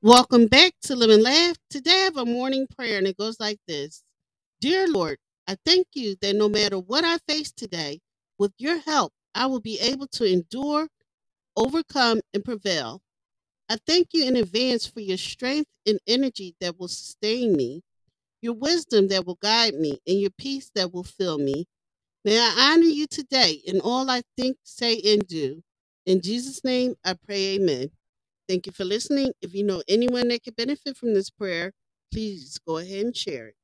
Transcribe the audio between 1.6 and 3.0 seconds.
Today I have a morning prayer